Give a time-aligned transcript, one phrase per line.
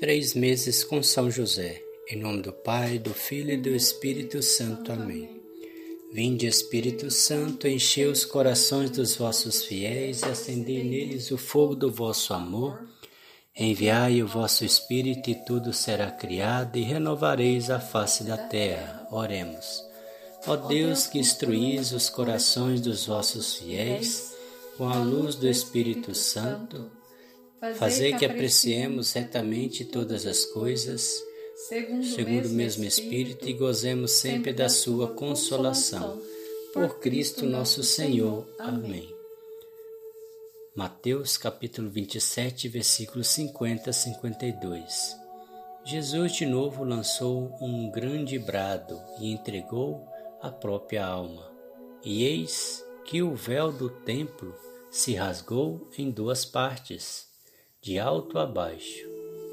[0.00, 1.82] Três meses com São José.
[2.08, 4.90] Em nome do Pai, do Filho e do Espírito Santo.
[4.90, 5.28] Amém.
[6.10, 11.92] Vinde, Espírito Santo, enchei os corações dos vossos fiéis e acendei neles o fogo do
[11.92, 12.80] vosso amor.
[13.54, 19.06] Enviai o vosso Espírito e tudo será criado e renovareis a face da terra.
[19.10, 19.84] Oremos.
[20.46, 24.32] Ó Deus que instruís os corações dos vossos fiéis
[24.78, 26.90] com a luz do Espírito Santo,
[27.74, 31.22] fazer que apreciemos retamente todas as coisas,
[32.14, 36.20] segundo o mesmo Espírito, e gozemos sempre da Sua consolação.
[36.72, 38.48] Por Cristo nosso Senhor.
[38.58, 39.12] Amém.
[40.74, 45.16] Mateus capítulo 27, versículos 50 a 52.
[45.84, 50.06] Jesus de novo lançou um grande brado e entregou
[50.40, 51.50] a própria alma.
[52.04, 54.54] E eis que o véu do templo
[54.90, 57.29] se rasgou em duas partes
[57.80, 59.08] de alto a baixo.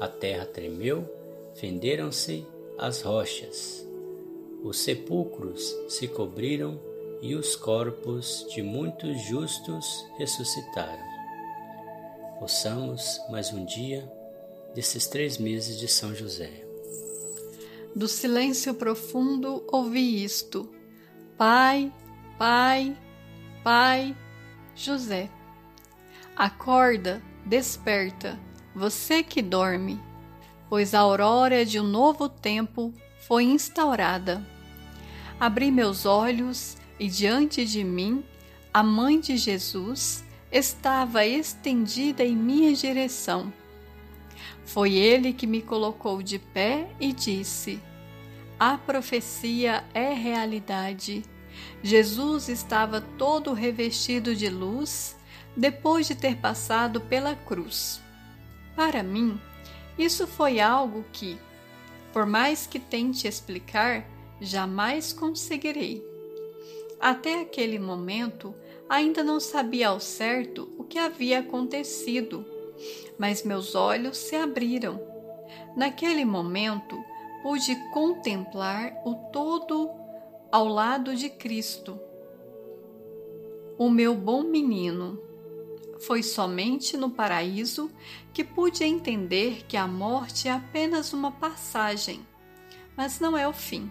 [0.00, 1.08] A terra tremeu,
[1.54, 2.44] fenderam-se
[2.76, 3.86] as rochas.
[4.62, 6.80] Os sepulcros se cobriram
[7.22, 11.06] e os corpos de muitos justos ressuscitaram.
[12.40, 14.10] Ouçamos mais um dia
[14.74, 16.64] desses três meses de São José.
[17.94, 20.68] Do silêncio profundo ouvi isto:
[21.36, 21.92] Pai,
[22.36, 22.96] Pai,
[23.62, 24.16] Pai,
[24.74, 25.30] José.
[26.36, 28.38] Acorda, Desperta,
[28.74, 29.98] você que dorme,
[30.68, 32.92] pois a aurora de um novo tempo
[33.26, 34.46] foi instaurada.
[35.40, 38.22] Abri meus olhos e diante de mim,
[38.72, 43.50] a mãe de Jesus estava estendida em minha direção.
[44.66, 47.80] Foi ele que me colocou de pé e disse:
[48.60, 51.22] A profecia é realidade.
[51.82, 55.16] Jesus estava todo revestido de luz
[55.58, 58.00] depois de ter passado pela cruz.
[58.76, 59.40] Para mim,
[59.98, 61.36] isso foi algo que,
[62.12, 64.06] por mais que tente explicar,
[64.40, 66.06] jamais conseguirei.
[67.00, 68.54] Até aquele momento,
[68.88, 72.46] ainda não sabia ao certo o que havia acontecido,
[73.18, 75.02] mas meus olhos se abriram.
[75.76, 76.96] Naquele momento,
[77.42, 79.90] pude contemplar o todo
[80.52, 81.98] ao lado de Cristo.
[83.76, 85.26] O meu bom menino
[86.00, 87.90] foi somente no paraíso
[88.32, 92.26] que pude entender que a morte é apenas uma passagem,
[92.96, 93.90] mas não é o fim.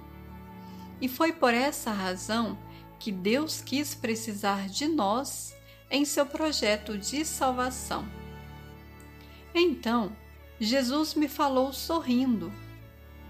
[1.01, 2.57] E foi por essa razão
[3.00, 5.56] que Deus quis precisar de nós
[5.90, 8.07] em seu projeto de salvação.
[9.53, 10.16] Então,
[10.59, 12.51] Jesus me falou sorrindo.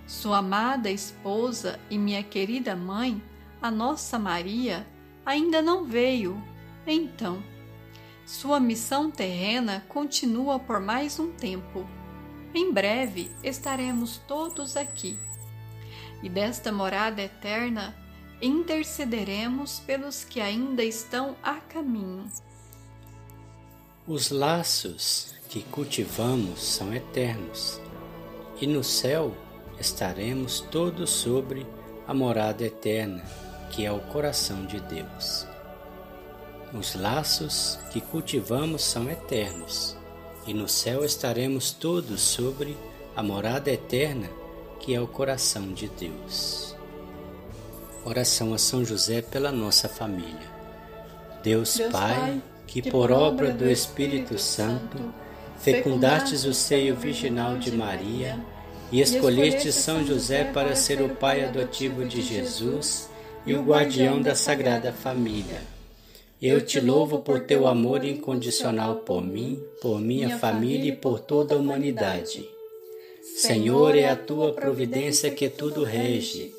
[0.05, 3.21] Sua amada esposa e minha querida mãe,
[3.61, 4.87] a nossa Maria,
[5.25, 6.41] ainda não veio.
[6.85, 7.43] Então,
[8.27, 11.88] sua missão terrena continua por mais um tempo.
[12.53, 15.17] Em breve estaremos todos aqui.
[16.21, 17.95] E desta morada eterna
[18.41, 22.29] intercederemos pelos que ainda estão a caminho.
[24.05, 27.79] Os laços que cultivamos são eternos,
[28.59, 29.33] e no céu
[29.79, 31.66] estaremos todos sobre
[32.05, 33.23] a morada eterna,
[33.71, 35.47] que é o coração de Deus.
[36.73, 39.95] Os laços que cultivamos são eternos,
[40.45, 42.75] e no céu estaremos todos sobre
[43.16, 44.29] a morada eterna,
[44.78, 46.75] que é o coração de Deus.
[48.03, 50.57] Oração a São José pela nossa família.
[51.41, 54.97] Deus, Deus Pai, que, que por obra do Espírito Santo
[55.59, 58.38] fecundastes o seio virginal de Maria
[58.91, 63.09] e escolheste São José para ser o pai adotivo de Jesus
[63.45, 65.76] e o guardião da Sagrada Família
[66.41, 71.55] eu te louvo por teu amor incondicional por mim, por minha família e por toda
[71.55, 72.47] a humanidade.
[73.37, 76.53] Senhor, é a tua providência que tudo rege.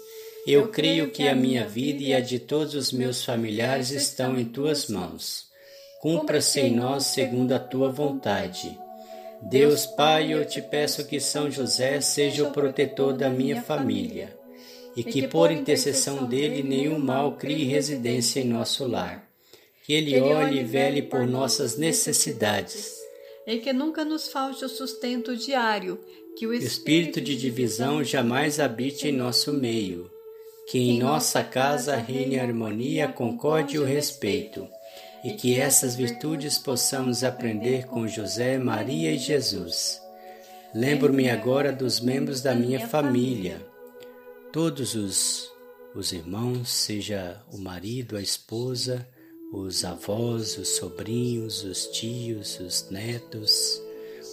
[0.44, 4.44] Eu creio que a minha vida e a de todos os meus familiares estão em
[4.44, 5.46] tuas mãos.
[6.00, 8.76] Cumpra-se em nós segundo a tua vontade.
[9.42, 14.36] Deus Pai, eu te peço que São José seja o protetor da minha família
[14.96, 19.27] e que, por intercessão dele, nenhum mal crie residência em nosso lar
[19.88, 22.94] que Ele olhe e vele por nossas necessidades.
[23.46, 25.98] E que nunca nos falte o sustento diário,
[26.36, 30.10] que o espírito de divisão jamais habite em nosso meio.
[30.68, 34.68] Que em nossa casa reine a harmonia, a concórdia e o respeito,
[35.24, 39.98] e que essas virtudes possamos aprender com José, Maria e Jesus.
[40.74, 43.66] Lembro-me agora dos membros da minha família,
[44.52, 45.50] todos os,
[45.94, 49.08] os irmãos, seja o marido, a esposa,
[49.52, 53.80] os avós, os sobrinhos, os tios, os netos,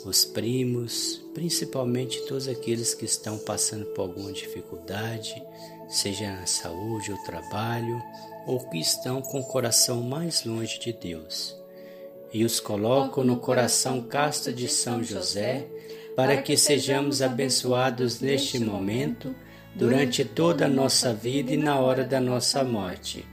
[0.05, 5.41] os primos, principalmente todos aqueles que estão passando por alguma dificuldade,
[5.87, 8.01] seja na saúde ou trabalho,
[8.45, 11.55] ou que estão com o coração mais longe de Deus.
[12.33, 15.65] E os coloco no coração casto de São José,
[16.15, 19.33] para que sejamos abençoados neste momento,
[19.73, 23.25] durante toda a nossa vida e na hora da nossa morte.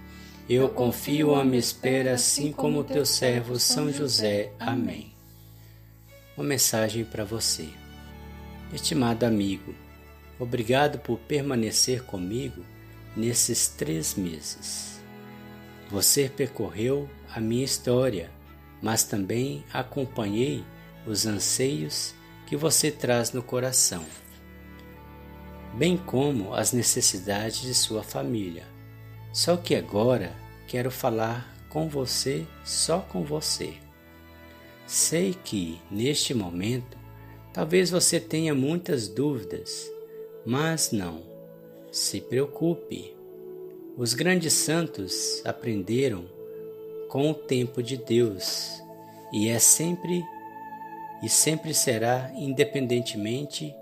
[0.52, 4.52] Eu confio a minha espera, assim como teu servo São José.
[4.58, 5.12] Amém
[6.36, 7.68] uma mensagem para você.
[8.72, 9.74] Estimado amigo,
[10.38, 12.64] obrigado por permanecer comigo
[13.16, 15.00] nesses três meses.
[15.90, 18.30] Você percorreu a minha história,
[18.80, 20.64] mas também acompanhei
[21.06, 22.14] os anseios
[22.46, 24.04] que você traz no coração,
[25.74, 28.66] bem como as necessidades de sua família.
[29.32, 30.34] Só que agora
[30.72, 33.74] quero falar com você, só com você.
[34.86, 36.96] Sei que, neste momento,
[37.52, 39.92] talvez você tenha muitas dúvidas,
[40.46, 41.24] mas não.
[41.90, 43.14] Se preocupe.
[43.98, 46.24] Os grandes santos aprenderam
[47.10, 48.70] com o tempo de Deus
[49.30, 50.24] e é sempre
[51.22, 53.74] e sempre será independentemente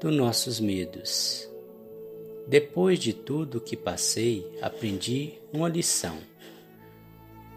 [0.00, 1.50] dos nossos medos.
[2.46, 6.16] Depois de tudo que passei, aprendi uma lição.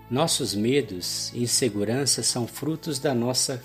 [0.09, 3.63] Nossos medos e inseguranças são frutos da nossa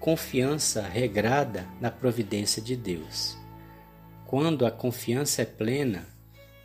[0.00, 3.36] confiança regrada na providência de Deus.
[4.24, 6.06] Quando a confiança é plena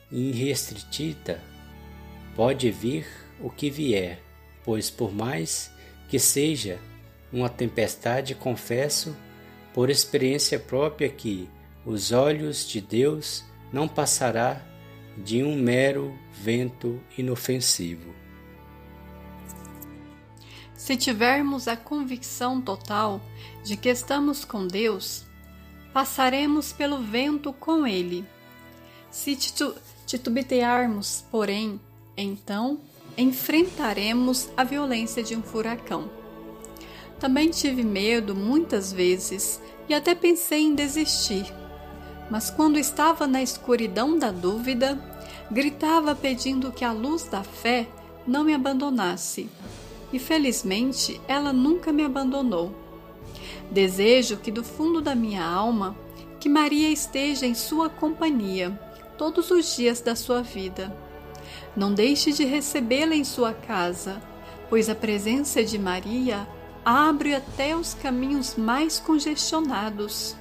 [0.10, 1.42] e irrestrita,
[2.38, 3.06] pode vir
[3.42, 4.22] o que vier,
[4.64, 5.70] pois por mais
[6.08, 6.80] que seja
[7.34, 9.16] uma tempestade, confesso
[9.74, 11.50] por experiência própria que
[11.86, 13.44] os olhos de Deus
[13.74, 14.62] não passará
[15.18, 18.21] de um mero vento inofensivo.
[20.82, 23.22] Se tivermos a convicção total
[23.64, 25.26] de que estamos com Deus,
[25.94, 28.26] passaremos pelo vento com Ele.
[29.12, 29.76] Se titu
[30.08, 31.80] titubearmos, porém,
[32.18, 32.80] então
[33.16, 36.10] enfrentaremos a violência de um furacão.
[37.20, 41.46] Também tive medo muitas vezes e até pensei em desistir.
[42.28, 45.00] Mas quando estava na escuridão da dúvida,
[45.52, 47.88] gritava pedindo que a luz da fé
[48.26, 49.48] não me abandonasse
[50.12, 52.76] e felizmente ela nunca me abandonou.
[53.72, 55.96] Desejo que do fundo da minha alma
[56.40, 58.72] que Maria esteja em sua companhia
[59.18, 60.96] todos os dias da sua vida.
[61.76, 64.22] Não deixe de recebê-la em sua casa,
[64.70, 66.48] pois a presença de Maria
[66.84, 70.36] abre até os caminhos mais congestionados.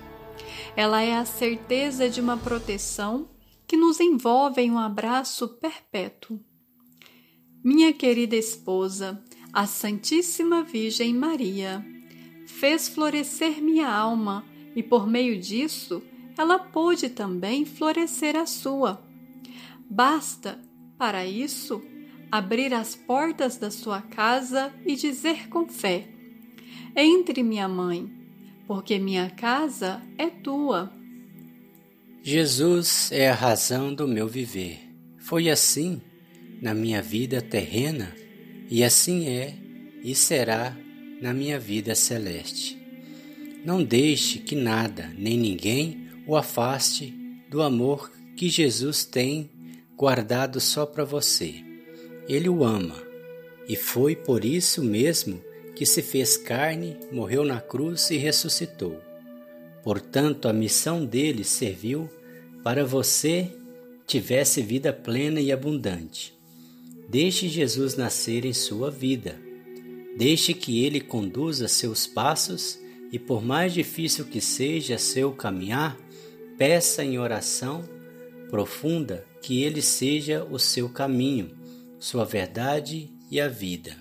[0.75, 3.29] Ela é a certeza de uma proteção
[3.67, 6.41] que nos envolve em um abraço perpétuo.
[7.63, 9.23] Minha querida esposa,
[9.53, 11.85] a Santíssima Virgem Maria
[12.47, 14.45] fez florescer minha alma
[14.75, 16.03] e por meio disso
[16.39, 19.03] ela pôde também florescer a sua.
[19.89, 20.59] Basta,
[20.97, 21.83] para isso,
[22.31, 26.09] abrir as portas da sua casa e dizer com fé:
[26.97, 28.11] Entre, minha mãe,
[28.67, 30.93] porque minha casa é tua.
[32.23, 34.79] Jesus é a razão do meu viver.
[35.19, 36.01] Foi assim
[36.61, 38.15] na minha vida terrena
[38.71, 39.55] e assim é
[40.03, 40.77] e será
[41.21, 42.79] na minha vida celeste.
[43.65, 47.13] Não deixe que nada nem ninguém o afaste
[47.51, 49.51] do amor que Jesus tem
[49.97, 51.57] guardado só para você.
[52.29, 52.97] Ele o ama
[53.69, 55.43] e foi por isso mesmo
[55.75, 59.01] que se fez carne, morreu na cruz e ressuscitou.
[59.83, 62.09] Portanto, a missão dele serviu
[62.63, 63.51] para você
[64.07, 66.40] tivesse vida plena e abundante.
[67.11, 69.37] Deixe Jesus nascer em sua vida.
[70.17, 72.79] Deixe que ele conduza seus passos
[73.11, 75.99] e, por mais difícil que seja seu caminhar,
[76.57, 77.83] peça em oração
[78.49, 81.51] profunda que ele seja o seu caminho,
[81.99, 83.97] sua verdade e a vida.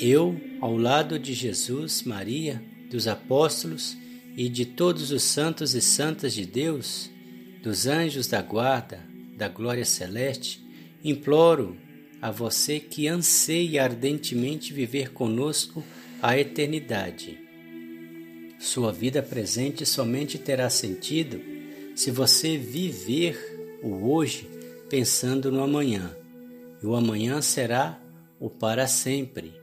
[0.00, 2.60] Eu, ao lado de Jesus, Maria,
[2.90, 3.96] dos apóstolos
[4.36, 7.08] e de todos os santos e santas de Deus,
[7.62, 10.68] dos anjos da guarda, da glória celeste,
[11.02, 11.76] Imploro
[12.20, 15.82] a você que anseia ardentemente viver conosco
[16.20, 17.38] a eternidade.
[18.58, 21.40] Sua vida presente somente terá sentido
[21.94, 24.48] se você viver o hoje
[24.90, 26.14] pensando no amanhã,
[26.82, 27.98] e o amanhã será
[28.38, 29.54] o para sempre,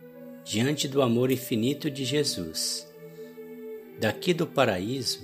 [0.43, 2.87] diante do amor infinito de Jesus.
[3.99, 5.21] Daqui do paraíso,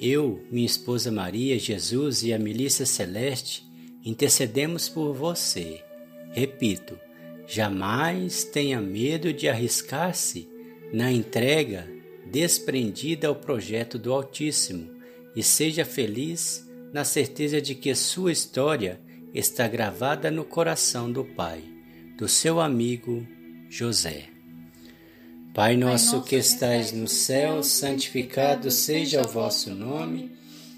[0.00, 3.67] eu, minha esposa Maria, Jesus e a milícia celeste
[4.08, 5.82] intercedemos por você.
[6.32, 6.98] Repito,
[7.46, 10.48] jamais tenha medo de arriscar-se
[10.90, 11.86] na entrega
[12.24, 14.88] desprendida ao projeto do Altíssimo
[15.36, 18.98] e seja feliz na certeza de que sua história
[19.34, 21.62] está gravada no coração do Pai,
[22.16, 23.26] do seu amigo
[23.68, 24.24] José.
[25.52, 30.32] Pai nosso que estais no céu, santificado seja o vosso nome.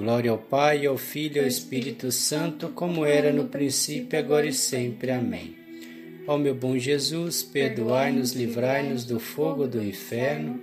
[0.00, 4.52] Glória ao Pai, ao Filho e ao Espírito Santo, como era no princípio, agora e
[4.52, 5.10] sempre.
[5.10, 5.54] Amém.
[6.26, 10.58] Ó meu bom Jesus, perdoai-nos, livrai-nos do fogo do inferno,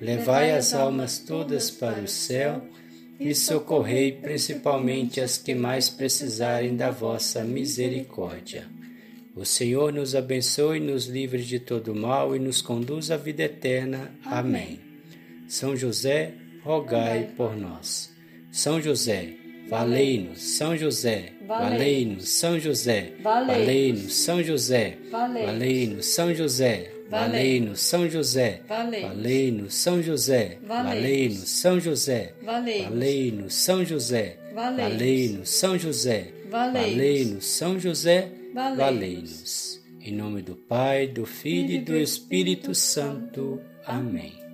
[0.00, 2.66] levai as almas todas para o céu
[3.20, 8.66] e socorrei principalmente as que mais precisarem da vossa misericórdia.
[9.36, 14.10] O Senhor nos abençoe, nos livre de todo mal e nos conduz à vida eterna.
[14.24, 14.80] Amém.
[15.46, 18.09] São José, rogai por nós.
[18.50, 19.34] São José,
[19.68, 20.40] valei-nos.
[20.40, 22.28] São José, valei-nos.
[22.28, 24.12] São José, valei-nos.
[24.12, 26.06] São José, valei-nos.
[26.06, 27.80] São José, valei-nos.
[27.80, 29.74] São José, valei-nos.
[29.74, 31.48] São José, valei-nos.
[31.48, 33.54] São José, valei-nos.
[33.54, 35.48] São José, valei-nos.
[35.50, 37.44] São José, valei-nos.
[37.46, 39.80] São José, valei-nos.
[40.02, 43.60] Em nome do Pai, do Filho e do Espírito Santo.
[43.86, 44.49] Amém.